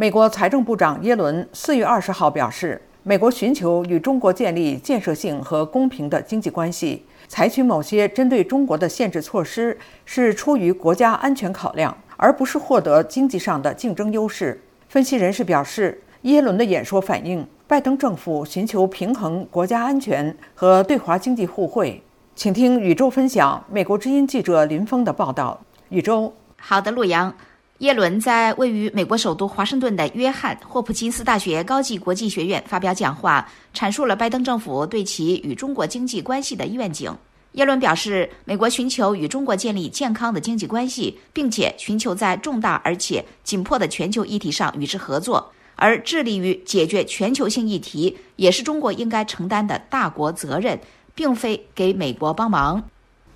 [0.00, 14.62] 美国财政部长耶伦四月二十号表示，美国寻求与中国建立建设性和公平的经济关系，采取某些针对中国的限制措施是出于国家安全考量，而不是获得经济上的竞争优势。
[14.88, 22.00] 分析人士表示，耶伦的演说反映拜登政府寻求平衡国家安全和对华经济互惠。
[22.36, 25.60] 请听宇宙分享美国之音记者林峰的报道。
[25.88, 27.34] 宇宙，好的，陆阳。
[27.78, 37.16] 耶伦在位于美国首都华盛顿的约翰霍普金斯大学高级国际学院发表讲话，阐述了拜登政府对其与中国经济关系的愿景。
[37.52, 50.78] 耶伦表示，美国寻求与中国建立健康的经济关系，并且寻求在重大而且紧迫的全球议题上与之合作，而致力于解决全球性议题也是中国应该承担的大国责任。
[51.14, 52.80] 并非给美国帮忙，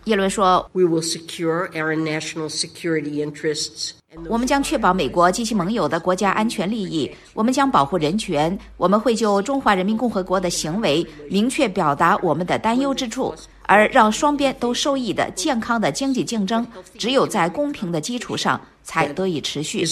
[0.07, 0.69] 耶伦说
[4.29, 13.33] ：“我们将确保美国及其盟友的国家安全利益，我们将保护人权，我们会就中华人民共和国的行为明确表达我们的担忧之处，
[13.63, 16.67] 而让双边都受益的健康的经济竞争，
[16.99, 19.87] 只有在公平的基础上才得以持续。”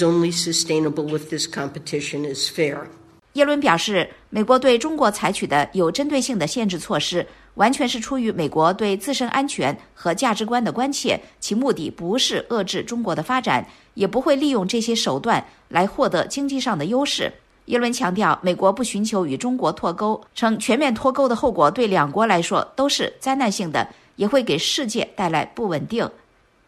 [3.35, 13.65] 耶伦表示，美国对中国采取的有针对性的限制措施，完全是出于美国对自身安全和价值观的关切，其目的不是遏制中国的发展，
[13.95, 17.33] 也不会利用这些手段来获得经济上的优势。
[17.67, 26.11] 耶伦强调，美国不寻求与中国脱钩，称全面脱钩的后果对两国来说都是灾难性的，也会给世界带来不稳定。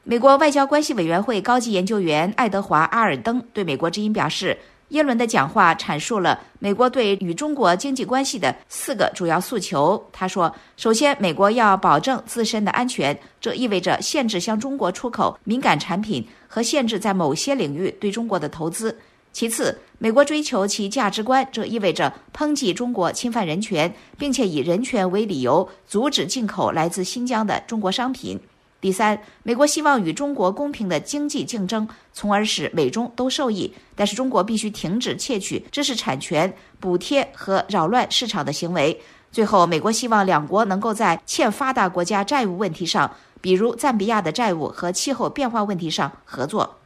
[0.05, 4.57] 美国外交关系委员会高级研究员爱德华·阿尔登对美国之音表示。
[4.93, 10.03] 耶伦的讲话阐述了美国对与中国经济关系的四个主要诉求。
[10.13, 18.99] 他说：“首先，美国要保证自身的安全，这意味着限制向中国出口敏感产品和限制在某些领域对中国的投资。
[19.33, 28.39] 其次，美国追求其价值观，这意味着抨击中国侵犯人权，并且以人权为理由阻止进口来自新疆的中国商品。”
[28.83, 33.73] 第三，美国希望与中国公平的经济竞争，从而使美中都受益。
[33.95, 39.01] 但是，中国必须停止窃取知识产权、补贴和扰乱市场的行为。
[39.31, 43.09] 最后，美国希望两国能够在欠发达国家债务问题上，
[43.41, 46.79] 比如赞比亚的债务和气候变化问题上合作。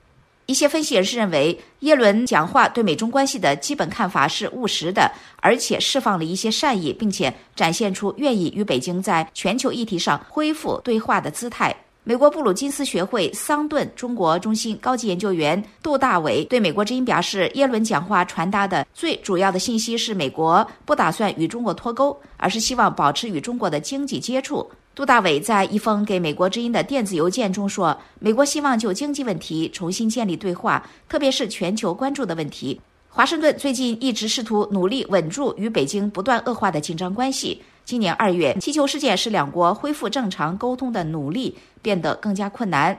[0.45, 11.75] 一些分析人士认为，耶伦讲话对美中关系的基本看法是务实的，而且释放了一些善意，并且展现出愿意与北京在全球议题上恢复对话的姿态。
[12.09, 24.65] 美国布鲁金斯学会桑顿中国中心高级研究员杜大伟对美国之音表示，耶伦讲话传达的最主要的信息是，美国不打算与中国脱钩，而是希望保持与中国的经济接触。
[24.95, 32.81] 杜大伟在一封给美国之音的电子邮件中说，美国希望就经济问题重新建立对话，特别是全球关注的问题。
[33.09, 37.61] 华盛顿最近一直试图努力稳住与北京不断恶化的紧张关系。
[37.87, 42.99] 今年二月，气球事件使两国恢复正常沟通的努力变得更加困难。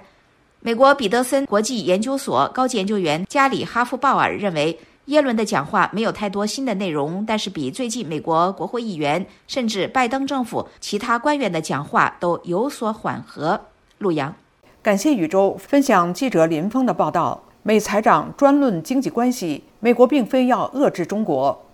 [0.61, 13.59] 美国彼得森国际研究所高级研究员加里哈夫鲍尔认为，耶伦的讲话没有太多新的内容，但是比最近美国国会议员甚至拜登政府其他官员的讲话都有所缓和。
[13.97, 14.33] 陆阳，
[14.81, 17.43] 感谢宇宙分享记者林峰的报道。
[17.61, 21.65] 美财长专论经济关系，美国并非要遏制中国。